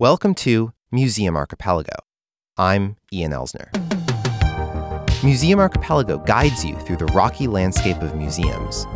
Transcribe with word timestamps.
Welcome 0.00 0.36
to 0.36 0.72
Museum 0.92 1.34
Archipelago. 1.34 1.90
I'm 2.56 2.98
Ian 3.12 3.32
Elsner. 3.32 3.66
Museum 5.24 5.58
Archipelago 5.58 6.18
guides 6.18 6.64
you 6.64 6.76
through 6.76 6.98
the 6.98 7.06
rocky 7.06 7.48
landscape 7.48 7.96
of 7.96 8.14
museums. 8.14 8.86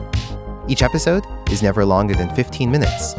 Each 0.69 0.81
episode 0.81 1.25
is 1.51 1.61
never 1.61 1.85
longer 1.85 2.15
than 2.15 2.33
15 2.37 2.71
minutes. 2.71 3.17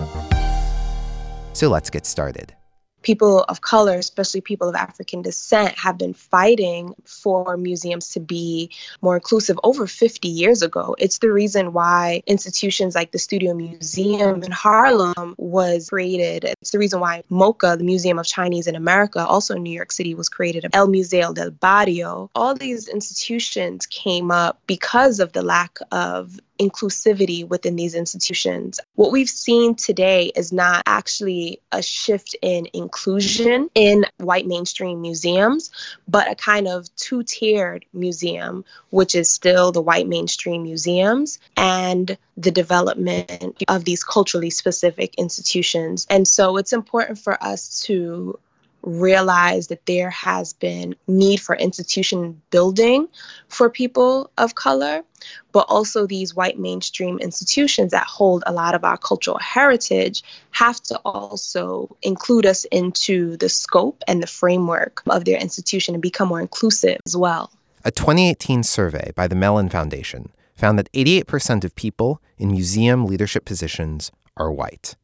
So 1.52 1.68
let's 1.68 1.90
get 1.90 2.06
started 2.06 2.56
people 3.04 3.44
of 3.44 3.62
color, 3.62 3.96
especially 3.96 4.42
people 4.42 4.70
of 4.70 4.76
African 4.76 5.22
descent, 5.22 5.78
have 5.78 5.98
been 5.98 6.14
fighting 6.14 6.96
for 7.06 7.58
museums 7.58 8.10
to 8.10 8.20
be 8.20 8.72
more 9.02 9.16
inclusive 9.16 9.60
over 9.64 9.86
50 9.86 10.30
years 10.30 10.62
ago. 10.62 10.96
It's 10.98 11.20
the 11.20 11.32
reason 11.32 11.74
why 11.74 12.24
institutions 12.26 12.96
like 12.96 13.12
the 13.12 13.20
Studio 13.20 13.54
Museum 13.54 14.42
in 14.44 14.52
Harlem 14.52 15.36
was 15.38 15.90
created. 15.90 16.46
It's 16.62 16.72
the 16.72 16.80
reason 16.80 17.00
why 17.00 17.24
MoCA, 17.30 17.78
the 17.78 17.84
Museum 17.84 18.18
of 18.18 18.26
Chinese 18.26 18.68
in 18.68 18.76
America, 18.76 19.26
also 19.26 19.56
in 19.56 19.64
New 19.64 19.74
York 19.74 19.92
City, 19.92 20.16
was 20.16 20.30
created. 20.30 20.66
El 20.74 20.88
Museo 20.88 21.34
del 21.34 21.52
Barrio. 21.52 22.32
All 22.34 22.56
these 22.56 22.88
institutions 22.88 23.86
came 23.86 24.32
up 24.32 24.62
because 24.66 25.20
of 25.20 25.34
the 25.34 25.44
lack 25.44 25.80
of 25.92 26.40
inclusivity 26.70 27.48
within 27.48 27.76
these 27.76 27.96
institutions. 27.96 28.80
What 28.96 29.12
we've 29.12 29.30
seen 29.30 29.76
today 29.76 30.32
is 30.36 30.52
not 30.54 30.84
actually 30.86 31.60
a 31.72 31.82
shift 31.82 32.36
in 32.42 32.68
inclusion 32.74 33.70
in 33.76 34.06
white 34.18 34.48
mainstream 34.48 35.02
museums, 35.02 35.72
but 36.08 36.32
a 36.32 36.36
kind 36.36 36.68
of 36.68 36.94
two 36.96 37.24
tiered 37.24 37.86
museum, 37.94 38.66
which 38.90 39.16
is 39.16 39.32
still 39.32 39.72
the 39.72 39.82
white 39.82 40.08
mainstream 40.08 40.64
museums 40.64 41.40
and 41.58 42.18
the 42.38 42.52
development 42.52 43.64
of 43.68 43.84
these 43.84 44.04
culturally 44.04 44.50
specific 44.50 45.16
institutions. 45.16 46.08
And 46.10 46.28
so 46.28 46.58
it's 46.58 46.74
important 46.74 47.20
for 47.20 47.42
us 47.44 47.82
to 47.82 48.40
realize 48.84 49.68
that 49.68 49.86
there 49.86 50.10
has 50.10 50.54
been 50.54 50.96
need 51.08 51.40
for 51.40 51.56
institution 51.56 52.42
building 52.52 53.08
for 53.48 53.70
people 53.70 54.30
of 54.38 54.54
color 54.56 55.04
but 55.52 55.66
also 55.70 56.06
these 56.06 56.36
white 56.36 56.60
mainstream 56.60 57.20
institutions 57.20 57.92
that 57.92 58.06
hold 58.06 58.44
a 58.46 58.52
lot 58.52 58.76
of 58.76 58.84
our 58.84 58.98
cultural 58.98 59.38
heritage 59.40 60.24
have 60.52 60.82
to 60.82 60.98
also 61.06 61.96
include 62.02 62.46
us 62.46 62.66
into 62.66 63.38
the 63.38 63.50
scope 63.50 64.04
and 64.08 64.22
the 64.22 64.28
framework 64.28 65.02
of 65.08 65.26
their 65.26 65.40
institution 65.40 65.96
and 65.96 66.02
become 66.02 66.28
more 66.28 66.42
inclusive 66.42 67.00
as 67.06 67.16
well. 67.16 67.52
A 67.86 67.92
2018 67.92 68.64
survey 68.64 69.12
by 69.16 69.28
the 69.28 69.36
Mellon 69.36 69.70
Foundation 69.70 70.32
found 70.56 70.78
that 70.80 70.92
88% 70.94 71.64
of 71.64 71.76
people 71.76 72.22
in 72.38 72.52
museum 72.52 73.06
leadership 73.06 73.46
positions 73.46 74.12
are 74.38 74.52
white. 74.52 74.96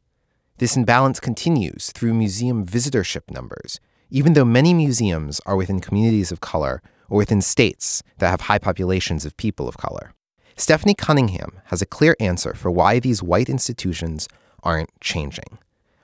This 0.59 0.75
imbalance 0.75 1.21
continues 1.21 1.89
through 1.93 2.13
museum 2.13 2.65
visitorship 2.65 3.31
numbers, 3.31 3.79
even 4.09 4.33
though 4.33 4.43
many 4.43 4.73
museums 4.73 5.39
are 5.45 5.55
within 5.55 5.79
communities 5.79 6.33
of 6.33 6.41
color 6.41 6.81
or 7.07 7.17
within 7.17 7.41
states 7.41 8.03
that 8.17 8.29
have 8.29 8.41
high 8.41 8.57
populations 8.57 9.23
of 9.23 9.37
people 9.37 9.69
of 9.69 9.77
color. 9.77 10.13
Stephanie 10.57 10.95
Cunningham 10.95 11.61
has 11.67 11.81
a 11.81 11.85
clear 11.85 12.13
answer 12.19 12.53
for 12.53 12.69
why 12.69 12.99
these 12.99 13.23
white 13.23 13.47
institutions 13.47 14.27
aren't 14.61 14.89
changing. 14.99 15.59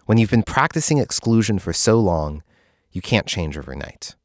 When 0.06 0.18
you've 0.18 0.32
been 0.32 0.44
practicing 0.44 1.00
exclusion 1.00 1.60
for 1.60 1.74
so 1.74 2.00
long, 2.00 2.42
you 2.94 3.02
can't 3.02 3.28
change 3.28 3.58
overnight. 3.58 4.16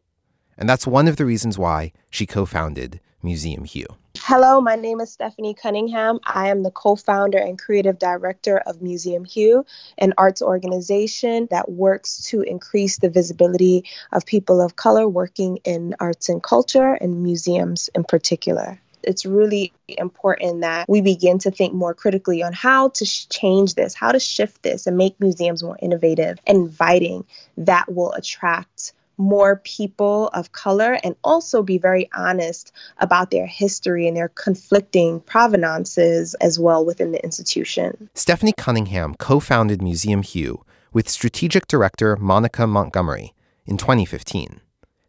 And 0.57 0.69
that's 0.69 0.87
one 0.87 1.09
of 1.09 1.17
the 1.17 1.27
reasons 1.27 1.59
why 1.59 1.91
she 2.09 2.25
co 2.25 2.47
founded 2.47 3.01
Museum 3.21 3.65
Hue. 3.65 3.87
Hello, 4.23 4.61
my 4.61 4.77
name 4.77 5.01
is 5.01 5.11
Stephanie 5.11 5.55
Cunningham. 5.55 6.21
I 6.23 6.49
am 6.51 6.63
the 6.63 6.71
co 6.71 6.95
founder 6.95 7.39
and 7.39 7.59
creative 7.59 7.99
director 7.99 8.59
of 8.59 8.83
Museum 8.83 9.25
Hue, 9.25 9.65
an 9.97 10.13
arts 10.19 10.43
organization 10.43 11.49
that 11.51 11.73
works 11.73 12.25
to 12.27 12.43
increase 12.43 12.99
the 12.99 13.09
visibility 13.09 13.85
of 14.13 14.27
people 14.27 14.61
of 14.61 14.77
color 14.77 15.09
working 15.09 15.57
in 15.65 15.95
arts 15.99 16.29
and 16.29 16.43
culture 16.43 16.93
and 16.93 17.23
museums 17.23 17.89
in 17.95 18.05
particular 18.05 18.79
it's 19.03 19.25
really 19.25 19.73
important 19.89 20.61
that 20.61 20.87
we 20.87 21.01
begin 21.01 21.39
to 21.39 21.51
think 21.51 21.73
more 21.73 21.95
critically 21.95 22.43
on 22.43 22.53
how 22.53 22.91
to 22.91 23.07
sh- 23.07 23.27
change 23.29 23.75
this, 23.75 23.95
how 23.95 24.13
to 24.13 24.21
shift 24.21 24.63
this, 24.63 24.87
and 24.87 24.99
make 24.99 25.19
museums 25.19 25.63
more 25.63 25.79
innovative 25.81 26.39
and 26.47 26.59
inviting 26.59 27.25
that 27.57 27.91
will 27.91 28.13
attract 28.13 28.93
more 29.21 29.57
people 29.57 30.29
of 30.29 30.53
color 30.53 30.99
and 31.05 31.15
also 31.23 31.63
be 31.63 31.79
very 31.79 32.09
honest 32.15 32.73
about 32.99 33.31
their 33.31 33.47
history 33.47 34.09
and 34.09 34.17
their 34.17 34.31
conflicting 34.31 35.21
provenances 35.21 36.35
as 36.35 36.59
well 36.59 36.85
within 36.85 37.13
the 37.13 37.23
institution. 37.23 38.09
Stephanie 38.15 38.55
Cunningham 38.57 39.15
co 39.15 39.39
founded 39.39 39.83
Museum 39.83 40.23
Hue 40.23 40.65
with 40.93 41.09
strategic 41.09 41.67
director 41.67 42.17
Monica 42.17 42.67
Montgomery 42.67 43.35
in 43.67 43.77
2015. 43.77 44.61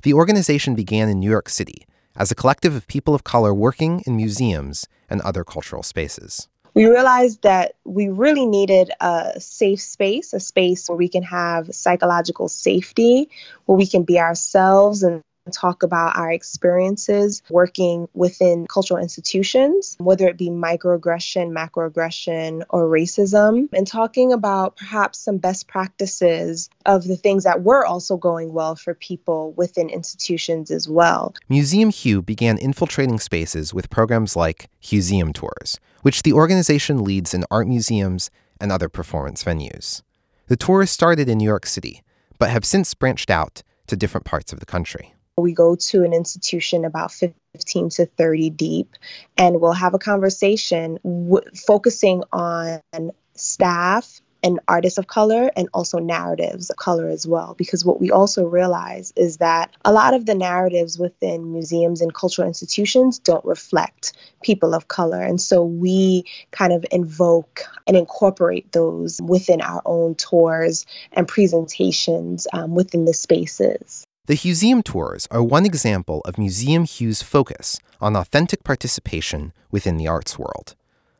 The 0.03 0.13
organization 0.13 0.75
began 0.75 1.09
in 1.09 1.19
New 1.19 1.29
York 1.29 1.49
City 1.49 1.85
as 2.15 2.29
a 2.29 2.35
collective 2.35 2.75
of 2.75 2.87
people 2.87 3.15
of 3.15 3.23
color 3.23 3.53
working 3.53 4.03
in 4.05 4.15
museums 4.17 4.87
and 5.09 5.21
other 5.21 5.43
cultural 5.43 5.83
spaces 5.83 6.49
we 6.73 6.85
realized 6.85 7.43
that 7.43 7.73
we 7.83 8.09
really 8.09 8.45
needed 8.45 8.91
a 8.99 9.39
safe 9.39 9.81
space, 9.81 10.33
a 10.33 10.39
space 10.39 10.89
where 10.89 10.97
we 10.97 11.09
can 11.09 11.23
have 11.23 11.73
psychological 11.73 12.47
safety, 12.47 13.29
where 13.65 13.77
we 13.77 13.87
can 13.87 14.03
be 14.03 14.19
ourselves 14.19 15.03
and 15.03 15.21
talk 15.51 15.83
about 15.83 16.15
our 16.15 16.31
experiences 16.31 17.41
working 17.49 18.07
within 18.13 18.67
cultural 18.67 19.01
institutions, 19.01 19.95
whether 19.99 20.27
it 20.27 20.37
be 20.37 20.49
microaggression, 20.49 21.51
macroaggression, 21.51 22.63
or 22.69 22.87
racism, 22.87 23.67
and 23.73 23.87
talking 23.87 24.31
about 24.31 24.77
perhaps 24.77 25.19
some 25.19 25.37
best 25.37 25.67
practices 25.67 26.69
of 26.85 27.03
the 27.05 27.15
things 27.15 27.43
that 27.43 27.63
were 27.63 27.85
also 27.85 28.17
going 28.17 28.53
well 28.53 28.75
for 28.75 28.93
people 28.93 29.51
within 29.53 29.89
institutions 29.89 30.69
as 30.69 30.87
well. 30.87 31.33
Museum 31.49 31.89
Hue 31.89 32.21
began 32.21 32.57
infiltrating 32.57 33.19
spaces 33.19 33.73
with 33.73 33.89
programs 33.89 34.35
like 34.35 34.69
Museum 34.91 35.33
Tours, 35.33 35.79
which 36.01 36.23
the 36.23 36.33
organization 36.33 37.03
leads 37.03 37.33
in 37.33 37.45
art 37.51 37.67
museums 37.67 38.29
and 38.59 38.71
other 38.71 38.89
performance 38.89 39.43
venues. 39.43 40.01
The 40.47 40.57
tours 40.57 40.91
started 40.91 41.29
in 41.29 41.37
New 41.37 41.45
York 41.45 41.65
City, 41.65 42.03
but 42.37 42.49
have 42.49 42.65
since 42.65 42.93
branched 42.93 43.29
out 43.29 43.63
to 43.87 43.95
different 43.95 44.25
parts 44.25 44.53
of 44.53 44.59
the 44.59 44.65
country. 44.65 45.13
We 45.37 45.53
go 45.53 45.75
to 45.75 46.03
an 46.03 46.13
institution 46.13 46.85
about 46.85 47.11
15 47.11 47.89
to 47.89 48.05
30 48.05 48.49
deep, 48.51 48.95
and 49.37 49.59
we'll 49.59 49.73
have 49.73 49.93
a 49.93 49.99
conversation 49.99 50.99
w- 51.03 51.49
focusing 51.55 52.23
on 52.31 52.81
staff 53.35 54.20
and 54.43 54.59
artists 54.67 54.97
of 54.97 55.07
color 55.07 55.51
and 55.55 55.69
also 55.73 55.99
narratives 55.99 56.69
of 56.69 56.77
color 56.77 57.07
as 57.07 57.27
well. 57.27 57.53
Because 57.57 57.85
what 57.85 57.99
we 57.99 58.11
also 58.11 58.45
realize 58.45 59.13
is 59.15 59.37
that 59.37 59.75
a 59.85 59.91
lot 59.91 60.13
of 60.13 60.25
the 60.25 60.35
narratives 60.35 60.97
within 60.97 61.51
museums 61.51 62.01
and 62.01 62.13
cultural 62.13 62.47
institutions 62.47 63.19
don't 63.19 63.45
reflect 63.45 64.13
people 64.41 64.73
of 64.73 64.87
color. 64.87 65.21
And 65.21 65.39
so 65.39 65.63
we 65.63 66.25
kind 66.51 66.73
of 66.73 66.85
invoke 66.91 67.63
and 67.87 67.95
incorporate 67.95 68.71
those 68.71 69.19
within 69.21 69.61
our 69.61 69.81
own 69.85 70.15
tours 70.15 70.85
and 71.11 71.27
presentations 71.27 72.47
um, 72.53 72.75
within 72.75 73.05
the 73.05 73.13
spaces. 73.13 74.05
The 74.27 74.39
Museum 74.43 74.83
Tours 74.83 75.27
are 75.31 75.43
one 75.43 75.65
example 75.65 76.21
of 76.25 76.37
Museum 76.37 76.85
Hue's 76.85 77.21
focus 77.21 77.79
on 77.99 78.15
authentic 78.15 78.63
participation 78.63 79.51
within 79.71 79.97
the 79.97 80.07
arts 80.07 80.37
world. 80.37 80.75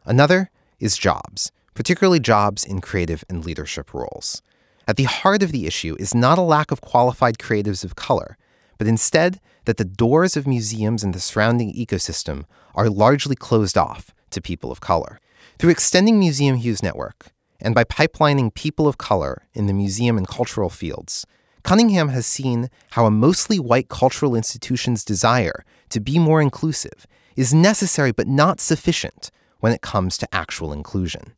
Another 0.06 0.50
is 0.80 0.98
jobs, 0.98 1.52
particularly 1.74 2.20
jobs 2.20 2.64
in 2.64 2.82
creative 2.82 3.24
and 3.30 3.46
leadership 3.46 3.94
roles. 3.94 4.42
At 4.88 4.98
the 4.98 5.04
heart 5.04 5.44
of 5.44 5.52
the 5.52 5.68
issue 5.68 5.96
is 6.00 6.16
not 6.16 6.38
a 6.38 6.42
lack 6.42 6.72
of 6.72 6.82
qualified 6.82 7.38
creatives 7.38 7.84
of 7.84 7.96
color, 7.96 8.38
but 8.78 8.88
instead 8.88 9.40
that 9.66 9.78
the 9.78 9.86
doors 9.86 10.36
of 10.36 10.48
museums 10.48 11.04
and 11.04 11.14
the 11.14 11.20
surrounding 11.20 11.74
ecosystem 11.74 12.46
are 12.74 12.90
largely 12.90 13.36
closed 13.36 13.78
off 13.78 14.12
to 14.32 14.42
people 14.42 14.72
of 14.72 14.82
color. 14.82 15.20
Through 15.60 15.70
extending 15.70 16.18
Museum 16.18 16.56
Hue's 16.56 16.82
network, 16.82 17.28
and 17.62 17.76
by 17.76 17.84
pipelining 17.84 18.54
people 18.54 18.88
of 18.88 18.98
color 18.98 19.44
in 19.54 19.68
the 19.68 19.74
museum 19.74 20.18
and 20.18 20.28
cultural 20.28 20.70
fields, 20.70 21.26
Cunningham 21.64 22.10
has 22.10 22.26
seen 22.26 22.70
how 22.92 23.06
a 23.06 23.12
mostly 23.12 23.60
white 23.60 23.88
cultural 23.88 24.36
institution's 24.36 25.06
desire 25.06 25.64
to 25.90 26.00
be 26.00 26.18
more 26.18 26.42
inclusive 26.42 27.06
is 27.36 27.54
necessary 27.54 28.12
but 28.12 28.28
not 28.28 28.60
sufficient 28.60 29.30
when 29.60 29.72
it 29.72 29.82
comes 29.82 30.18
to 30.18 30.36
actual 30.36 30.74
inclusion. 30.74 31.34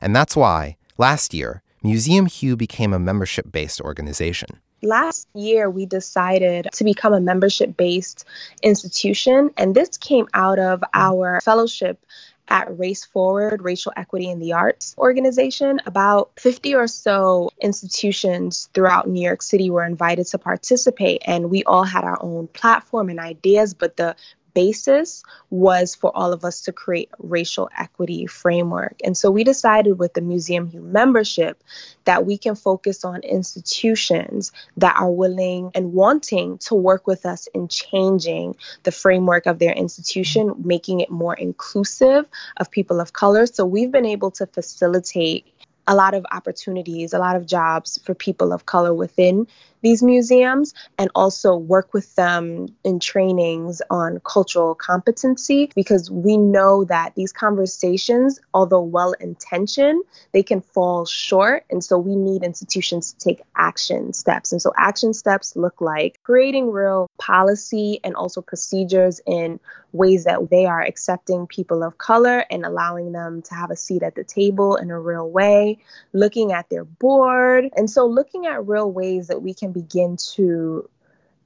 And 0.00 0.14
that's 0.14 0.36
why, 0.36 0.76
last 0.98 1.34
year, 1.34 1.62
Museum 1.82 2.26
Hue 2.26 2.56
became 2.56 2.92
a 2.92 2.98
membership 2.98 3.52
based 3.52 3.80
organization. 3.80 4.60
Last 4.82 5.28
year, 5.34 5.70
we 5.70 5.86
decided 5.86 6.68
to 6.72 6.84
become 6.84 7.12
a 7.12 7.20
membership 7.20 7.76
based 7.76 8.24
institution, 8.62 9.50
and 9.56 9.74
this 9.74 9.96
came 9.96 10.28
out 10.34 10.58
of 10.58 10.84
our 10.92 11.40
fellowship 11.40 12.04
at 12.48 12.78
Race 12.78 13.04
Forward, 13.04 13.62
Racial 13.62 13.92
Equity 13.96 14.30
in 14.30 14.38
the 14.38 14.52
Arts 14.52 14.94
organization. 14.98 15.80
About 15.86 16.30
50 16.38 16.74
or 16.74 16.86
so 16.86 17.50
institutions 17.60 18.68
throughout 18.72 19.08
New 19.08 19.22
York 19.22 19.42
City 19.42 19.70
were 19.70 19.84
invited 19.84 20.26
to 20.28 20.38
participate, 20.38 21.22
and 21.26 21.50
we 21.50 21.64
all 21.64 21.84
had 21.84 22.04
our 22.04 22.18
own 22.22 22.46
platform 22.48 23.08
and 23.08 23.18
ideas, 23.18 23.74
but 23.74 23.96
the 23.96 24.14
basis 24.56 25.22
was 25.50 25.94
for 25.94 26.10
all 26.16 26.32
of 26.32 26.42
us 26.42 26.62
to 26.62 26.72
create 26.72 27.10
racial 27.18 27.68
equity 27.76 28.24
framework. 28.24 28.96
And 29.04 29.14
so 29.14 29.30
we 29.30 29.44
decided 29.44 29.98
with 29.98 30.14
the 30.14 30.22
Museum 30.22 30.66
Hue 30.66 30.80
membership 30.80 31.62
that 32.06 32.24
we 32.24 32.38
can 32.38 32.54
focus 32.54 33.04
on 33.04 33.20
institutions 33.20 34.52
that 34.78 34.96
are 34.98 35.10
willing 35.10 35.72
and 35.74 35.92
wanting 35.92 36.56
to 36.68 36.74
work 36.74 37.06
with 37.06 37.26
us 37.26 37.48
in 37.52 37.68
changing 37.68 38.56
the 38.84 38.92
framework 38.92 39.44
of 39.44 39.58
their 39.58 39.74
institution, 39.74 40.54
making 40.64 41.00
it 41.00 41.10
more 41.10 41.34
inclusive 41.34 42.24
of 42.56 42.70
people 42.70 42.98
of 42.98 43.12
color. 43.12 43.44
So 43.44 43.66
we've 43.66 43.92
been 43.92 44.06
able 44.06 44.30
to 44.32 44.46
facilitate 44.46 45.52
a 45.86 45.94
lot 45.94 46.14
of 46.14 46.24
opportunities, 46.32 47.12
a 47.12 47.18
lot 47.18 47.36
of 47.36 47.46
jobs 47.46 47.98
for 48.04 48.14
people 48.14 48.52
of 48.52 48.66
color 48.66 48.92
within 48.92 49.46
these 49.86 50.02
museums 50.02 50.74
and 50.98 51.08
also 51.14 51.54
work 51.54 51.94
with 51.94 52.12
them 52.16 52.66
in 52.82 52.98
trainings 52.98 53.80
on 53.88 54.20
cultural 54.24 54.74
competency 54.74 55.70
because 55.76 56.10
we 56.10 56.36
know 56.36 56.82
that 56.82 57.14
these 57.14 57.32
conversations, 57.32 58.40
although 58.52 58.82
well 58.82 59.12
intentioned, 59.12 60.02
they 60.32 60.42
can 60.42 60.60
fall 60.60 61.06
short. 61.06 61.64
And 61.70 61.84
so 61.84 62.00
we 62.00 62.16
need 62.16 62.42
institutions 62.42 63.12
to 63.12 63.18
take 63.20 63.42
action 63.54 64.12
steps. 64.12 64.50
And 64.50 64.60
so 64.60 64.72
action 64.76 65.14
steps 65.14 65.54
look 65.54 65.80
like 65.80 66.18
creating 66.24 66.72
real 66.72 67.08
policy 67.16 68.00
and 68.02 68.16
also 68.16 68.42
procedures 68.42 69.20
in 69.24 69.60
ways 69.92 70.24
that 70.24 70.50
they 70.50 70.66
are 70.66 70.82
accepting 70.82 71.46
people 71.46 71.82
of 71.82 71.98
color 71.98 72.44
and 72.50 72.64
allowing 72.64 73.12
them 73.12 73.42
to 73.42 73.54
have 73.54 73.70
a 73.70 73.76
seat 73.76 74.02
at 74.02 74.14
the 74.14 74.24
table 74.24 74.76
in 74.76 74.90
a 74.90 74.98
real 74.98 75.28
way, 75.30 75.78
looking 76.12 76.52
at 76.52 76.68
their 76.68 76.84
board. 76.84 77.68
And 77.76 77.90
so 77.90 78.06
looking 78.06 78.46
at 78.46 78.66
real 78.66 78.90
ways 78.90 79.28
that 79.28 79.42
we 79.42 79.54
can 79.54 79.72
begin 79.76 80.16
to 80.16 80.88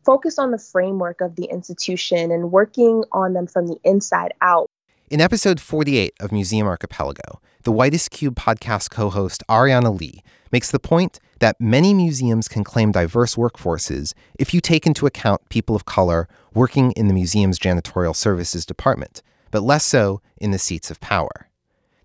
focus 0.04 0.38
on 0.38 0.52
the 0.52 0.58
framework 0.58 1.20
of 1.20 1.34
the 1.34 1.46
institution 1.46 2.30
and 2.30 2.52
working 2.52 3.02
on 3.10 3.32
them 3.32 3.46
from 3.46 3.66
the 3.66 3.76
inside 3.82 4.32
out. 4.40 4.70
In 5.10 5.20
episode 5.20 5.60
48 5.60 6.14
of 6.20 6.30
Museum 6.30 6.68
Archipelago, 6.68 7.40
the 7.64 7.72
Whitest 7.72 8.12
Cube 8.12 8.36
podcast 8.36 8.90
co 8.90 9.10
host 9.10 9.42
Ariana 9.48 9.98
Lee 9.98 10.22
makes 10.52 10.70
the 10.70 10.78
point 10.78 11.18
that 11.40 11.60
many 11.60 11.92
museums 11.92 12.46
can 12.46 12.62
claim 12.62 12.92
diverse 12.92 13.34
workforces 13.34 14.14
if 14.38 14.54
you 14.54 14.60
take 14.60 14.86
into 14.86 15.06
account 15.06 15.48
people 15.48 15.74
of 15.74 15.84
color 15.84 16.28
working 16.54 16.92
in 16.92 17.08
the 17.08 17.14
museum's 17.14 17.58
janitorial 17.58 18.14
services 18.14 18.64
department, 18.64 19.22
but 19.50 19.62
less 19.62 19.84
so 19.84 20.22
in 20.36 20.52
the 20.52 20.58
seats 20.58 20.90
of 20.90 21.00
power. 21.00 21.49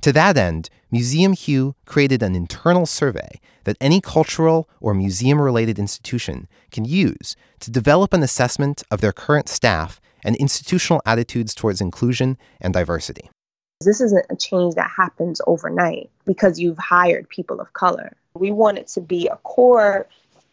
To 0.02 0.12
that 0.14 0.38
end, 0.38 0.70
Museum 0.92 1.34
Hue 1.34 1.76
created 1.86 2.22
an 2.22 2.36
internal 2.36 2.86
survey 2.86 3.40
that 3.64 3.78
any 3.82 4.00
cultural 4.00 4.70
or 4.80 4.94
museum 4.94 5.42
related 5.42 5.78
institution 5.80 6.48
can 6.72 6.86
use 6.86 7.36
to 7.60 7.72
develop 7.72 8.14
an 8.14 8.24
assessment 8.24 8.84
of 8.92 9.02
their 9.02 9.12
current 9.12 9.50
staff 9.50 10.00
and 10.24 10.36
institutional 10.36 11.02
attitudes 11.06 11.54
towards 11.54 11.82
inclusion 11.82 12.38
and 12.62 12.74
diversity. 12.74 13.30
This 13.82 14.00
isn't 14.00 14.26
a 14.30 14.36
change 14.36 14.76
that 14.76 14.90
happens 14.96 15.42
overnight 15.46 16.10
because 16.26 16.60
you've 16.60 16.78
hired 16.78 17.28
people 17.30 17.60
of 17.60 17.74
color. 17.74 18.16
We 18.34 18.52
want 18.52 18.78
it 18.78 18.88
to 18.90 19.02
be 19.02 19.28
a 19.28 19.36
core 19.38 20.08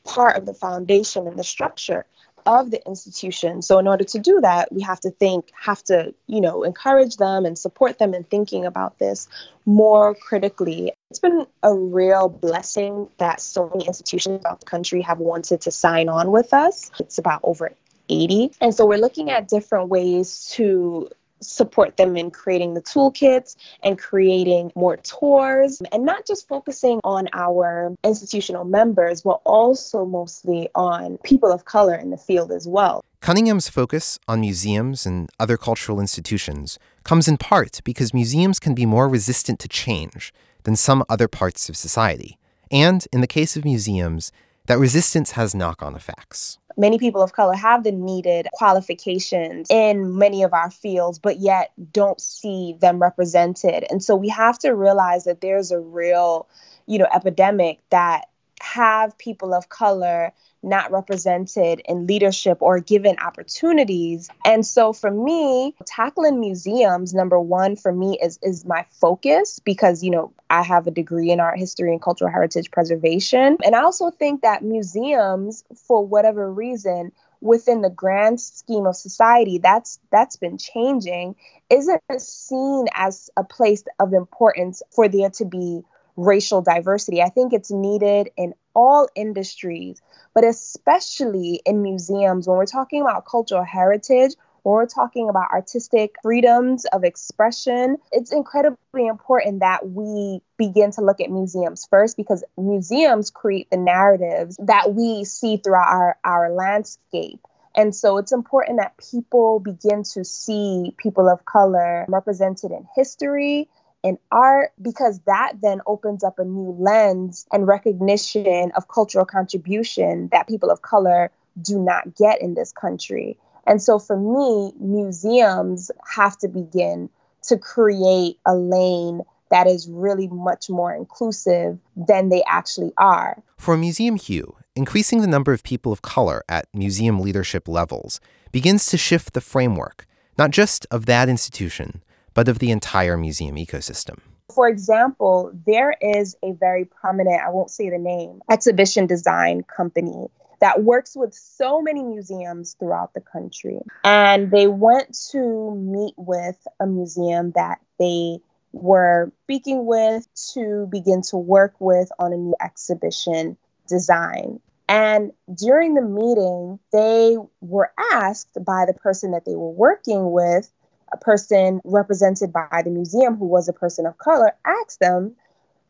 part 0.04 0.36
of 0.36 0.46
the 0.46 0.54
foundation 0.54 1.26
and 1.26 1.38
the 1.38 1.44
structure 1.44 2.04
of 2.46 2.70
the 2.70 2.84
institution. 2.86 3.62
So 3.62 3.78
in 3.78 3.86
order 3.86 4.04
to 4.04 4.18
do 4.18 4.40
that, 4.40 4.72
we 4.72 4.82
have 4.82 5.00
to 5.00 5.10
think, 5.10 5.50
have 5.54 5.82
to, 5.84 6.14
you 6.26 6.40
know, 6.40 6.62
encourage 6.62 7.16
them 7.16 7.46
and 7.46 7.58
support 7.58 7.98
them 7.98 8.14
in 8.14 8.24
thinking 8.24 8.66
about 8.66 8.98
this 8.98 9.28
more 9.64 10.14
critically. 10.14 10.92
It's 11.10 11.20
been 11.20 11.46
a 11.62 11.74
real 11.74 12.28
blessing 12.28 13.08
that 13.18 13.40
so 13.40 13.68
many 13.68 13.86
institutions 13.86 14.42
throughout 14.42 14.60
the 14.60 14.66
country 14.66 15.02
have 15.02 15.18
wanted 15.18 15.62
to 15.62 15.70
sign 15.70 16.08
on 16.08 16.30
with 16.30 16.52
us. 16.52 16.90
It's 16.98 17.18
about 17.18 17.40
over 17.44 17.72
80. 18.08 18.52
And 18.60 18.74
so 18.74 18.86
we're 18.86 18.98
looking 18.98 19.30
at 19.30 19.48
different 19.48 19.88
ways 19.88 20.50
to 20.52 21.10
support 21.42 21.96
them 21.96 22.16
in 22.16 22.30
creating 22.30 22.74
the 22.74 22.82
toolkits 22.82 23.56
and 23.82 23.98
creating 23.98 24.72
more 24.74 24.96
tours 24.96 25.82
and 25.92 26.04
not 26.04 26.26
just 26.26 26.48
focusing 26.48 27.00
on 27.04 27.28
our 27.32 27.94
institutional 28.04 28.64
members, 28.64 29.22
but 29.22 29.40
also 29.44 30.04
mostly 30.04 30.68
on 30.74 31.18
people 31.18 31.52
of 31.52 31.64
color 31.64 31.94
in 31.94 32.10
the 32.10 32.16
field 32.16 32.52
as 32.52 32.66
well. 32.66 33.04
Cunningham's 33.20 33.68
focus 33.68 34.18
on 34.26 34.40
museums 34.40 35.06
and 35.06 35.30
other 35.38 35.56
cultural 35.56 36.00
institutions 36.00 36.78
comes 37.04 37.28
in 37.28 37.36
part 37.36 37.80
because 37.84 38.12
museums 38.12 38.58
can 38.58 38.74
be 38.74 38.86
more 38.86 39.08
resistant 39.08 39.60
to 39.60 39.68
change 39.68 40.32
than 40.64 40.76
some 40.76 41.04
other 41.08 41.28
parts 41.28 41.68
of 41.68 41.76
society. 41.76 42.38
And 42.70 43.06
in 43.12 43.20
the 43.20 43.26
case 43.26 43.56
of 43.56 43.64
museums, 43.64 44.32
that 44.66 44.78
resistance 44.78 45.32
has 45.32 45.54
knock 45.54 45.82
on 45.82 45.94
effects 45.94 46.58
many 46.76 46.98
people 46.98 47.22
of 47.22 47.32
color 47.32 47.54
have 47.54 47.84
the 47.84 47.92
needed 47.92 48.48
qualifications 48.52 49.68
in 49.70 50.16
many 50.18 50.42
of 50.42 50.52
our 50.52 50.70
fields, 50.70 51.18
but 51.18 51.38
yet 51.40 51.72
don't 51.92 52.20
see 52.20 52.76
them 52.80 53.00
represented. 53.00 53.84
And 53.90 54.02
so 54.02 54.16
we 54.16 54.28
have 54.28 54.58
to 54.60 54.70
realize 54.70 55.24
that 55.24 55.40
there's 55.40 55.70
a 55.70 55.80
real, 55.80 56.48
you 56.86 56.98
know, 56.98 57.08
epidemic 57.14 57.80
that 57.90 58.28
have 58.60 59.16
people 59.18 59.54
of 59.54 59.68
color 59.68 60.32
not 60.62 60.92
represented 60.92 61.82
in 61.86 62.06
leadership 62.06 62.58
or 62.60 62.80
given 62.80 63.18
opportunities. 63.18 64.28
And 64.44 64.64
so 64.64 64.92
for 64.92 65.10
me, 65.10 65.74
tackling 65.86 66.40
museums, 66.40 67.12
number 67.14 67.38
one 67.38 67.76
for 67.76 67.92
me 67.92 68.18
is 68.22 68.38
is 68.42 68.64
my 68.64 68.86
focus 69.00 69.58
because, 69.58 70.02
you 70.02 70.10
know, 70.10 70.32
I 70.48 70.62
have 70.62 70.86
a 70.86 70.90
degree 70.90 71.30
in 71.30 71.40
art 71.40 71.58
history 71.58 71.90
and 71.92 72.00
cultural 72.00 72.30
heritage 72.30 72.70
preservation. 72.70 73.58
And 73.64 73.74
I 73.74 73.82
also 73.82 74.10
think 74.10 74.42
that 74.42 74.62
museums, 74.62 75.64
for 75.86 76.06
whatever 76.06 76.52
reason, 76.52 77.12
within 77.42 77.82
the 77.82 77.90
grand 77.90 78.40
scheme 78.40 78.86
of 78.86 78.96
society 78.96 79.58
that's 79.58 79.98
that's 80.10 80.36
been 80.36 80.56
changing 80.56 81.34
isn't 81.68 82.00
seen 82.18 82.86
as 82.94 83.30
a 83.36 83.42
place 83.42 83.82
of 83.98 84.12
importance 84.12 84.80
for 84.94 85.08
there 85.08 85.30
to 85.30 85.44
be 85.44 85.82
racial 86.16 86.62
diversity 86.62 87.20
i 87.20 87.28
think 87.28 87.52
it's 87.52 87.70
needed 87.70 88.30
in 88.36 88.54
all 88.74 89.08
industries 89.14 90.00
but 90.34 90.44
especially 90.44 91.60
in 91.66 91.82
museums 91.82 92.46
when 92.46 92.56
we're 92.56 92.66
talking 92.66 93.02
about 93.02 93.26
cultural 93.26 93.64
heritage 93.64 94.32
when 94.62 94.74
we're 94.74 94.86
talking 94.86 95.28
about 95.28 95.50
artistic 95.52 96.14
freedoms 96.22 96.84
of 96.84 97.02
expression, 97.02 97.96
it's 98.12 98.32
incredibly 98.32 99.06
important 99.06 99.60
that 99.60 99.88
we 99.88 100.40
begin 100.56 100.92
to 100.92 101.00
look 101.00 101.20
at 101.20 101.30
museums 101.30 101.86
first 101.90 102.16
because 102.16 102.44
museums 102.56 103.30
create 103.30 103.70
the 103.70 103.76
narratives 103.76 104.56
that 104.62 104.94
we 104.94 105.24
see 105.24 105.56
throughout 105.56 105.88
our, 105.88 106.18
our 106.24 106.50
landscape. 106.52 107.40
And 107.74 107.94
so 107.94 108.18
it's 108.18 108.32
important 108.32 108.78
that 108.78 108.94
people 109.10 109.58
begin 109.58 110.04
to 110.12 110.24
see 110.24 110.94
people 110.96 111.28
of 111.28 111.44
color 111.44 112.04
represented 112.08 112.70
in 112.70 112.86
history, 112.94 113.68
in 114.02 114.18
art 114.30 114.72
because 114.80 115.20
that 115.26 115.54
then 115.62 115.80
opens 115.86 116.24
up 116.24 116.38
a 116.38 116.44
new 116.44 116.76
lens 116.78 117.46
and 117.52 117.66
recognition 117.66 118.72
of 118.76 118.88
cultural 118.88 119.24
contribution 119.24 120.28
that 120.32 120.48
people 120.48 120.70
of 120.70 120.82
color 120.82 121.30
do 121.60 121.78
not 121.78 122.16
get 122.16 122.40
in 122.40 122.54
this 122.54 122.72
country. 122.72 123.38
And 123.66 123.80
so 123.80 123.98
for 123.98 124.16
me, 124.16 124.72
museums 124.80 125.90
have 126.14 126.36
to 126.38 126.48
begin 126.48 127.10
to 127.42 127.58
create 127.58 128.38
a 128.46 128.54
lane 128.54 129.22
that 129.50 129.66
is 129.66 129.88
really 129.88 130.28
much 130.28 130.70
more 130.70 130.94
inclusive 130.94 131.78
than 131.94 132.30
they 132.30 132.42
actually 132.44 132.92
are. 132.96 133.40
For 133.58 133.76
Museum 133.76 134.16
Hue, 134.16 134.56
increasing 134.74 135.20
the 135.20 135.26
number 135.26 135.52
of 135.52 135.62
people 135.62 135.92
of 135.92 136.02
color 136.02 136.42
at 136.48 136.66
museum 136.72 137.20
leadership 137.20 137.68
levels 137.68 138.18
begins 138.50 138.86
to 138.86 138.96
shift 138.96 139.34
the 139.34 139.40
framework, 139.40 140.06
not 140.38 140.50
just 140.50 140.86
of 140.90 141.06
that 141.06 141.28
institution, 141.28 142.02
but 142.34 142.48
of 142.48 142.58
the 142.58 142.70
entire 142.70 143.16
museum 143.16 143.56
ecosystem. 143.56 144.18
For 144.54 144.68
example, 144.68 145.52
there 145.66 145.94
is 146.00 146.36
a 146.42 146.52
very 146.52 146.84
prominent, 146.84 147.40
I 147.40 147.50
won't 147.50 147.70
say 147.70 147.88
the 147.88 147.98
name, 147.98 148.42
exhibition 148.50 149.06
design 149.06 149.64
company 149.64 150.28
that 150.60 150.82
works 150.82 151.16
with 151.16 151.34
so 151.34 151.82
many 151.82 152.04
museums 152.04 152.76
throughout 152.78 153.14
the 153.14 153.20
country. 153.20 153.80
And 154.04 154.50
they 154.50 154.68
went 154.68 155.18
to 155.32 155.74
meet 155.74 156.14
with 156.16 156.56
a 156.78 156.86
museum 156.86 157.50
that 157.56 157.80
they 157.98 158.38
were 158.72 159.32
speaking 159.42 159.86
with 159.86 160.26
to 160.54 160.86
begin 160.90 161.22
to 161.22 161.36
work 161.36 161.74
with 161.78 162.10
on 162.18 162.32
a 162.32 162.36
new 162.36 162.54
exhibition 162.60 163.56
design. 163.88 164.60
And 164.88 165.32
during 165.52 165.94
the 165.94 166.02
meeting, 166.02 166.78
they 166.92 167.36
were 167.60 167.92
asked 168.12 168.56
by 168.64 168.84
the 168.86 168.94
person 168.94 169.32
that 169.32 169.44
they 169.44 169.54
were 169.54 169.70
working 169.70 170.30
with 170.30 170.70
a 171.12 171.16
person 171.18 171.80
represented 171.84 172.52
by 172.52 172.82
the 172.84 172.90
museum 172.90 173.36
who 173.36 173.46
was 173.46 173.68
a 173.68 173.72
person 173.72 174.06
of 174.06 174.18
color 174.18 174.54
asked 174.64 175.00
them, 175.00 175.36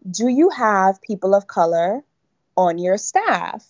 Do 0.08 0.28
you 0.28 0.50
have 0.50 1.00
people 1.02 1.34
of 1.34 1.46
color 1.46 2.02
on 2.56 2.78
your 2.78 2.98
staff? 2.98 3.66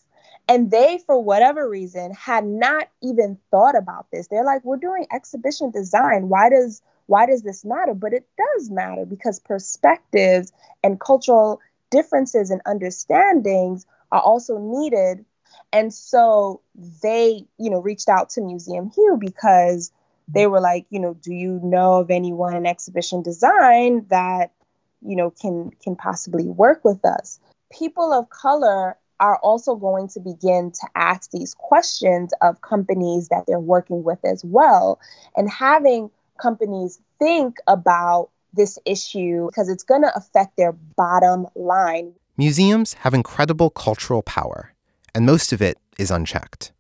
And 0.49 0.71
they, 0.71 0.99
for 1.07 1.23
whatever 1.23 1.69
reason, 1.69 2.13
had 2.13 2.45
not 2.45 2.89
even 3.03 3.39
thought 3.51 3.77
about 3.77 4.07
this. 4.11 4.29
They're 4.29 4.45
like, 4.45 4.65
We're 4.65 4.77
doing 4.77 5.07
exhibition 5.13 5.71
design. 5.71 6.29
Why 6.29 6.49
does 6.49 6.83
why 7.07 7.27
does 7.27 7.43
this 7.43 7.65
matter? 7.65 7.95
But 7.95 8.13
it 8.13 8.27
does 8.39 8.71
matter 8.71 9.05
because 9.05 9.41
perspectives 9.41 10.53
and 10.83 11.01
cultural 11.01 11.61
differences 11.91 12.51
and 12.51 12.63
understandings 12.65 13.87
are 14.11 14.21
also 14.21 14.59
needed. 14.59 15.25
And 15.73 15.93
so 15.93 16.63
they, 17.03 17.47
you 17.59 17.71
know, 17.71 17.81
reached 17.81 18.09
out 18.09 18.31
to 18.31 18.41
Museum 18.41 18.91
Hue 18.91 19.19
because 19.21 19.93
they 20.29 20.47
were 20.47 20.61
like, 20.61 20.87
you 20.91 21.01
know, 21.01 21.15
do 21.15 21.33
you 21.33 21.61
know 21.63 22.01
of 22.01 22.11
anyone 22.11 22.55
in 22.55 22.67
exhibition 22.67 23.23
design 23.23 24.07
that, 24.09 24.53
you 25.01 25.17
know, 25.17 25.31
can 25.31 25.71
can 25.83 25.97
possibly 25.97 26.49
work 26.49 26.85
with 26.85 27.05
us? 27.05 27.41
People 27.71 28.13
of 28.13 28.29
color 28.31 28.97
are 29.21 29.37
also 29.37 29.77
going 29.77 30.09
to 30.09 30.21
begin 30.21 30.73
to 30.73 30.87
ask 30.97 31.31
these 31.31 31.55
questions 31.55 32.33
of 32.43 32.61
companies 32.61 33.29
that 33.29 33.45
they're 33.47 33.61
working 33.61 34.03
with 34.03 34.19
as 34.25 34.45
well 34.45 34.99
and 35.37 35.49
having 35.49 36.11
companies 36.39 36.99
think 37.21 37.59
about 37.69 38.31
this 38.53 38.79
issue 38.85 39.47
because 39.47 39.69
it's 39.69 39.85
going 39.85 40.03
to 40.03 40.15
affect 40.17 40.57
their 40.57 40.73
bottom 40.73 41.47
line. 41.55 42.13
Museums 42.37 42.95
have 42.95 43.15
incredible 43.15 43.71
cultural 43.71 44.23
power, 44.23 44.75
and 45.15 45.25
most 45.25 45.53
of 45.53 45.63
it 45.63 45.79
is 45.99 46.11
unchecked. 46.11 46.73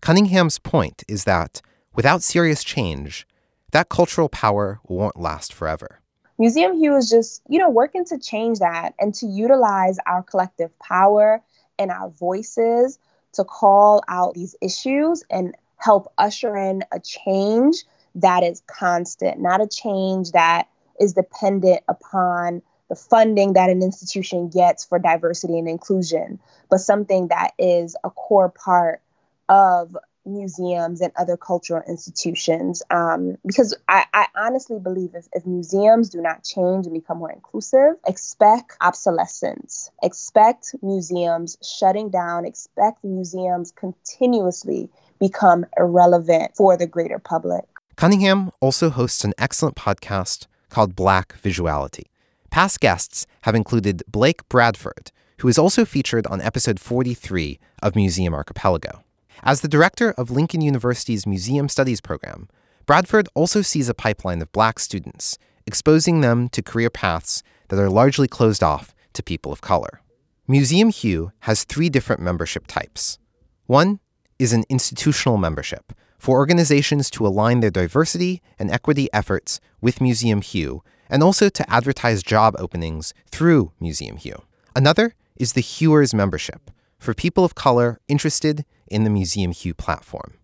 Cunningham's 0.00 0.58
point 0.58 1.04
is 1.06 1.24
that 1.24 1.60
without 1.94 2.22
serious 2.22 2.64
change, 2.64 3.26
that 3.72 3.88
cultural 3.88 4.28
power 4.28 4.80
won't 4.84 5.18
last 5.18 5.52
forever. 5.52 6.00
Museum 6.38 6.76
Hue 6.78 6.96
is 6.96 7.10
just, 7.10 7.42
you 7.48 7.58
know, 7.58 7.70
working 7.70 8.04
to 8.06 8.18
change 8.18 8.58
that 8.60 8.94
and 8.98 9.14
to 9.14 9.26
utilize 9.26 9.98
our 10.06 10.22
collective 10.22 10.76
power 10.78 11.42
and 11.78 11.90
our 11.90 12.10
voices 12.10 12.98
to 13.34 13.44
call 13.44 14.02
out 14.08 14.34
these 14.34 14.56
issues 14.60 15.24
and 15.30 15.54
help 15.76 16.12
usher 16.18 16.56
in 16.56 16.84
a 16.92 17.00
change 17.00 17.84
that 18.14 18.42
is 18.42 18.62
constant, 18.66 19.40
not 19.40 19.60
a 19.60 19.66
change 19.66 20.32
that 20.32 20.68
is 21.00 21.14
dependent 21.14 21.80
upon 21.88 22.62
the 22.88 22.94
funding 22.96 23.54
that 23.54 23.70
an 23.70 23.82
institution 23.82 24.48
gets 24.48 24.84
for 24.84 24.98
diversity 24.98 25.58
and 25.58 25.68
inclusion, 25.68 26.38
but 26.70 26.78
something 26.78 27.28
that 27.28 27.52
is 27.58 27.96
a 28.04 28.10
core 28.10 28.50
part 28.50 29.00
of 29.48 29.96
museums 30.24 31.00
and 31.00 31.12
other 31.16 31.36
cultural 31.36 31.82
institutions. 31.86 32.82
Um, 32.90 33.38
because 33.44 33.74
I, 33.88 34.04
I, 34.12 34.26
honestly 34.36 34.78
believe 34.78 35.14
if, 35.14 35.28
if 35.32 35.46
museums 35.46 36.10
do 36.10 36.20
not 36.20 36.44
change 36.44 36.86
and 36.86 36.94
become 36.94 37.18
more 37.18 37.30
inclusive, 37.30 37.96
expect 38.06 38.76
obsolescence, 38.80 39.90
expect 40.02 40.74
museums 40.82 41.58
shutting 41.62 42.10
down, 42.10 42.44
expect 42.44 43.04
museums 43.04 43.72
continuously 43.72 44.90
become 45.18 45.66
irrelevant 45.78 46.56
for 46.56 46.76
the 46.76 46.86
greater 46.86 47.18
public. 47.18 47.64
Cunningham 47.96 48.50
also 48.60 48.90
hosts 48.90 49.24
an 49.24 49.34
excellent 49.38 49.76
podcast 49.76 50.46
called 50.70 50.96
Black 50.96 51.40
Visuality. 51.42 52.04
Past 52.50 52.80
guests 52.80 53.26
have 53.42 53.54
included 53.54 54.02
Blake 54.08 54.48
Bradford, 54.48 55.12
who 55.38 55.48
is 55.48 55.58
also 55.58 55.84
featured 55.84 56.26
on 56.26 56.40
episode 56.40 56.80
43 56.80 57.58
of 57.82 57.94
Museum 57.94 58.34
Archipelago. 58.34 59.04
As 59.44 59.60
the 59.60 59.66
director 59.66 60.12
of 60.12 60.30
Lincoln 60.30 60.60
University's 60.60 61.26
Museum 61.26 61.68
Studies 61.68 62.00
program, 62.00 62.48
Bradford 62.86 63.28
also 63.34 63.60
sees 63.60 63.88
a 63.88 63.94
pipeline 63.94 64.40
of 64.40 64.52
black 64.52 64.78
students, 64.78 65.36
exposing 65.66 66.20
them 66.20 66.48
to 66.50 66.62
career 66.62 66.90
paths 66.90 67.42
that 67.66 67.78
are 67.78 67.90
largely 67.90 68.28
closed 68.28 68.62
off 68.62 68.94
to 69.14 69.22
people 69.22 69.50
of 69.50 69.60
color. 69.60 70.00
Museum 70.46 70.90
Hue 70.90 71.32
has 71.40 71.64
three 71.64 71.88
different 71.88 72.22
membership 72.22 72.68
types. 72.68 73.18
One 73.66 73.98
is 74.38 74.52
an 74.52 74.62
institutional 74.68 75.38
membership 75.38 75.92
for 76.20 76.38
organizations 76.38 77.10
to 77.10 77.26
align 77.26 77.58
their 77.58 77.70
diversity 77.70 78.42
and 78.60 78.70
equity 78.70 79.08
efforts 79.12 79.58
with 79.80 80.00
Museum 80.00 80.40
Hue 80.40 80.84
and 81.10 81.20
also 81.20 81.48
to 81.48 81.68
advertise 81.68 82.22
job 82.22 82.54
openings 82.60 83.12
through 83.32 83.72
Museum 83.80 84.18
Hue. 84.18 84.40
Another 84.76 85.16
is 85.34 85.54
the 85.54 85.60
Hewers 85.60 86.14
membership 86.14 86.70
for 87.02 87.12
people 87.14 87.44
of 87.44 87.54
color 87.56 87.98
interested 88.06 88.64
in 88.86 89.02
the 89.02 89.10
Museum 89.10 89.50
Hue 89.50 89.74
platform. 89.74 90.34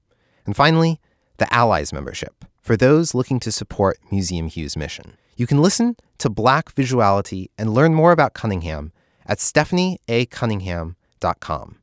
And 0.44 0.56
finally, 0.56 1.00
the 1.36 1.54
Allies 1.54 1.92
membership 1.92 2.44
for 2.60 2.76
those 2.76 3.14
looking 3.14 3.38
to 3.40 3.52
support 3.52 3.98
Museum 4.10 4.48
Hue's 4.48 4.76
mission. 4.76 5.16
You 5.36 5.46
can 5.46 5.62
listen 5.62 5.94
to 6.18 6.28
Black 6.28 6.74
Visuality 6.74 7.46
and 7.56 7.72
learn 7.72 7.94
more 7.94 8.10
about 8.10 8.34
Cunningham 8.34 8.90
at 9.24 9.38
stephanieacunningham.com. 9.38 11.76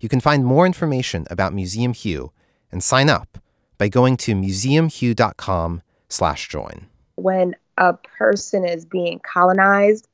You 0.00 0.08
can 0.08 0.20
find 0.20 0.44
more 0.44 0.66
information 0.66 1.28
about 1.30 1.54
Museum 1.54 1.92
Hue 1.92 2.32
and 2.72 2.82
sign 2.82 3.08
up 3.08 3.38
by 3.78 3.86
going 3.88 4.16
to 4.16 4.34
museumhue.com/join. 4.34 6.86
When 7.14 7.54
a 7.78 7.92
person 7.92 8.64
is 8.64 8.84
being 8.84 9.20
colonized 9.20 10.08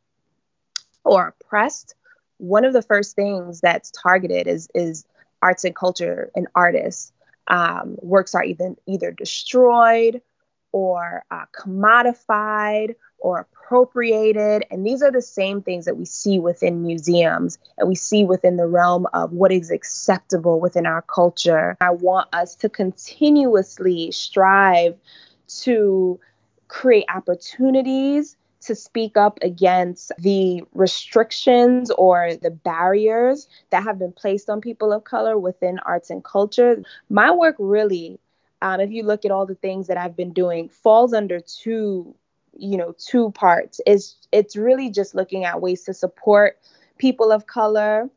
or 1.03 1.29
oppressed, 1.29 1.95
one 2.43 2.65
of 2.65 2.73
the 2.73 2.83
first 2.83 3.15
things 3.15 3.61
that's 3.61 3.93
targeted 3.93 4.49
is 4.49 4.69
is 4.75 5.05
arts 5.41 5.65
and 5.65 5.77
culture 5.77 6.31
and 6.35 6.49
artists. 6.55 7.13
Um, 7.47 7.97
works 8.03 8.35
are 8.35 8.43
either 8.43 8.75
either 8.87 9.13
destroyed 9.13 10.21
or 10.73 11.25
uh, 11.31 11.45
commodified 11.57 12.97
or 13.19 13.41
appropriated. 13.41 14.65
And 14.71 14.85
these 14.85 15.03
are 15.03 15.13
the 15.13 15.23
same 15.23 15.63
things 15.63 15.85
that 15.85 15.97
we 15.97 16.05
see 16.05 16.41
within 16.41 16.83
museums 16.83 17.59
and 17.79 17.89
we 17.89 17.95
see 17.95 18.25
within 18.25 18.57
the 18.57 18.67
realm 18.67 19.07
of 19.13 19.33
what 19.33 19.53
is 19.53 19.71
acceptable 19.71 20.59
within 20.59 20.87
our 20.87 21.03
culture. 21.03 21.77
I 21.81 21.91
want 21.91 22.29
us 22.33 22.57
to 22.57 22.69
continuously 22.69 24.11
strive 24.11 24.97
to 25.61 26.19
create 26.67 27.05
opportunities 27.15 28.37
to 28.63 28.75
speak 28.75 29.17
up 29.17 29.39
against 29.43 30.13
the 30.19 30.63
restrictions 30.73 31.91
or 31.91 32.35
the 32.41 32.51
barriers 32.51 33.49
that 33.71 33.83
have 33.83 33.99
been 33.99 34.13
placed 34.13 34.49
on 34.49 34.61
people 34.61 34.93
of 34.93 35.05
color 35.05 35.39
within 35.39 35.79
arts 35.81 36.11
and 36.11 36.25
culture. 36.25 36.83
My 37.09 37.31
work 37.33 37.57
really, 37.59 38.19
um, 38.61 38.81
if 38.81 38.91
you 38.91 39.03
look 39.03 39.25
at 39.25 39.31
all 39.31 39.47
the 39.47 39.55
things 39.55 39.89
that 39.89 39.97
I've 39.97 40.17
been 40.17 40.33
doing, 40.33 40.69
falls 40.69 41.13
under 41.13 41.41
two, 41.41 42.15
you 42.57 42.77
know, 42.77 42.95
two 42.99 43.33
parts. 43.33 43.81
It's 43.87 44.17
it's 44.31 44.57
really 44.57 44.91
just 44.91 45.15
looking 45.15 45.45
at 45.45 45.61
ways 45.61 45.83
to 45.85 45.95
support 45.95 46.59
people 46.99 47.33
of 47.33 47.47
color, 47.47 48.09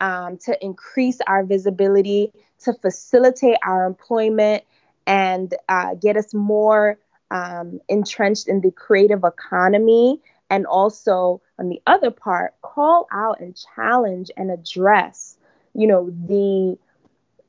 um, 0.00 0.36
to 0.38 0.62
increase 0.62 1.18
our 1.26 1.44
visibility, 1.44 2.32
to 2.60 2.74
facilitate 2.74 3.56
our 3.64 3.86
employment, 3.86 4.64
and 5.06 5.54
uh, 5.68 5.94
get 5.94 6.16
us 6.16 6.34
more 6.34 6.98
um, 7.30 7.80
entrenched 7.88 8.48
in 8.48 8.60
the 8.60 8.70
creative 8.70 9.24
economy 9.24 10.20
and 10.50 10.66
also 10.66 11.40
on 11.58 11.68
the 11.68 11.80
other 11.86 12.10
part 12.10 12.54
call 12.62 13.06
out 13.12 13.40
and 13.40 13.56
challenge 13.74 14.30
and 14.36 14.50
address 14.50 15.36
you 15.74 15.86
know 15.86 16.10
the 16.26 16.78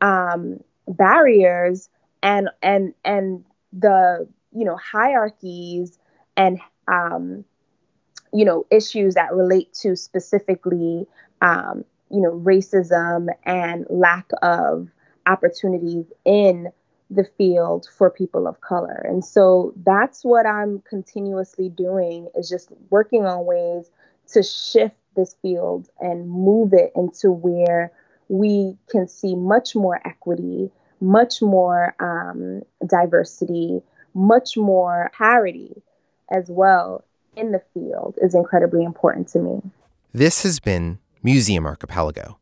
um, 0.01 0.59
barriers 0.87 1.89
and 2.23 2.49
and 2.61 2.93
and 3.03 3.43
the 3.73 4.27
you 4.51 4.65
know 4.65 4.77
hierarchies 4.77 5.97
and 6.37 6.59
um, 6.87 7.43
you 8.33 8.45
know 8.45 8.65
issues 8.71 9.15
that 9.15 9.33
relate 9.33 9.73
to 9.73 9.95
specifically 9.95 11.05
um, 11.41 11.83
you 12.09 12.21
know 12.21 12.31
racism 12.31 13.27
and 13.43 13.85
lack 13.89 14.29
of 14.41 14.89
opportunities 15.27 16.05
in 16.23 16.71
the 17.09 17.23
field 17.37 17.87
for 17.97 18.09
people 18.09 18.47
of 18.47 18.61
color. 18.61 19.05
And 19.07 19.23
so 19.23 19.73
that's 19.83 20.23
what 20.23 20.45
I'm 20.45 20.81
continuously 20.81 21.69
doing 21.69 22.29
is 22.35 22.49
just 22.49 22.71
working 22.89 23.25
on 23.25 23.45
ways 23.45 23.89
to 24.33 24.41
shift 24.41 24.95
this 25.15 25.35
field 25.41 25.89
and 25.99 26.29
move 26.29 26.73
it 26.73 26.91
into 26.95 27.31
where 27.31 27.91
we 28.27 28.75
can 28.89 29.07
see 29.07 29.35
much 29.35 29.75
more 29.75 30.01
equity, 30.05 30.71
much 30.99 31.41
more 31.41 31.95
um, 31.99 32.63
diversity, 32.87 33.81
much 34.13 34.57
more 34.57 35.11
parity 35.15 35.81
as 36.31 36.49
well 36.49 37.03
in 37.35 37.51
the 37.51 37.61
field 37.73 38.17
is 38.21 38.33
incredibly 38.33 38.83
important 38.83 39.27
to 39.27 39.39
me. 39.39 39.61
This 40.13 40.43
has 40.43 40.59
been 40.59 40.99
Museum 41.21 41.65
Archipelago. 41.65 42.39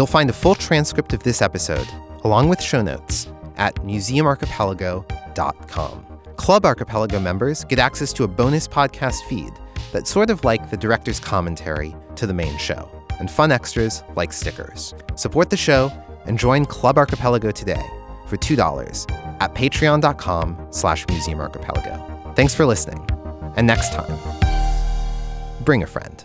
You'll 0.00 0.06
find 0.06 0.30
a 0.30 0.32
full 0.32 0.54
transcript 0.54 1.12
of 1.12 1.22
this 1.24 1.42
episode, 1.42 1.86
along 2.24 2.48
with 2.48 2.62
show 2.62 2.80
notes, 2.80 3.30
at 3.56 3.74
museumarchipelago.com. 3.74 6.06
Club 6.36 6.64
Archipelago 6.64 7.20
members 7.20 7.64
get 7.64 7.78
access 7.78 8.14
to 8.14 8.24
a 8.24 8.28
bonus 8.28 8.66
podcast 8.66 9.20
feed 9.28 9.52
that's 9.92 10.10
sort 10.10 10.30
of 10.30 10.42
like 10.42 10.70
the 10.70 10.76
director's 10.78 11.20
commentary 11.20 11.94
to 12.16 12.26
the 12.26 12.32
main 12.32 12.56
show, 12.56 12.90
and 13.18 13.30
fun 13.30 13.52
extras 13.52 14.02
like 14.16 14.32
stickers. 14.32 14.94
Support 15.16 15.50
the 15.50 15.58
show 15.58 15.92
and 16.24 16.38
join 16.38 16.64
Club 16.64 16.96
Archipelago 16.96 17.50
today 17.50 17.86
for 18.26 18.38
$2 18.38 19.04
at 19.40 19.54
patreon.com 19.54 20.68
slash 20.70 21.04
museumarchipelago. 21.04 22.34
Thanks 22.36 22.54
for 22.54 22.64
listening. 22.64 23.06
And 23.56 23.66
next 23.66 23.92
time, 23.92 24.18
bring 25.62 25.82
a 25.82 25.86
friend. 25.86 26.24